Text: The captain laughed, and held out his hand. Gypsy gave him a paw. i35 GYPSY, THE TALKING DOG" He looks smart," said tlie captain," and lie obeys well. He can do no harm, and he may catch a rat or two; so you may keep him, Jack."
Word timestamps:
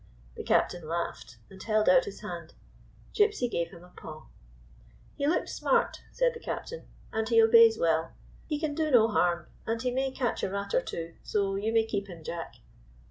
The 0.35 0.41
captain 0.43 0.87
laughed, 0.87 1.37
and 1.51 1.61
held 1.61 1.87
out 1.87 2.05
his 2.05 2.21
hand. 2.21 2.55
Gypsy 3.13 3.47
gave 3.47 3.69
him 3.69 3.83
a 3.83 3.89
paw. 3.95 4.21
i35 4.21 4.23
GYPSY, 4.23 4.23
THE 4.23 4.23
TALKING 4.23 4.23
DOG" 4.23 4.27
He 5.19 5.27
looks 5.27 5.53
smart," 5.53 6.01
said 6.11 6.33
tlie 6.33 6.43
captain," 6.43 6.87
and 7.13 7.29
lie 7.29 7.39
obeys 7.39 7.77
well. 7.77 8.11
He 8.47 8.59
can 8.59 8.73
do 8.73 8.89
no 8.89 9.09
harm, 9.09 9.45
and 9.67 9.79
he 9.79 9.91
may 9.91 10.09
catch 10.09 10.41
a 10.41 10.49
rat 10.49 10.73
or 10.73 10.81
two; 10.81 11.13
so 11.21 11.53
you 11.53 11.71
may 11.71 11.85
keep 11.85 12.07
him, 12.07 12.23
Jack." 12.23 12.55